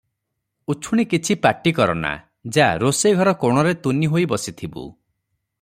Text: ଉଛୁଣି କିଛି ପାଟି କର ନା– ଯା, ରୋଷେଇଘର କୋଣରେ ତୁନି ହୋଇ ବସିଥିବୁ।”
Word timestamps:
ଉଛୁଣି 0.73 1.05
କିଛି 1.11 1.37
ପାଟି 1.43 1.75
କର 1.81 1.95
ନା– 1.99 2.15
ଯା, 2.57 2.71
ରୋଷେଇଘର 2.85 3.37
କୋଣରେ 3.45 3.77
ତୁନି 3.85 4.13
ହୋଇ 4.15 4.29
ବସିଥିବୁ।” 4.33 4.91